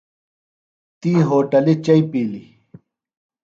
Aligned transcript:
تی 0.99 1.11
ہوٹلیۡ 1.27 1.79
چئی 1.85 2.01
پِیلیۡ۔ 2.11 2.47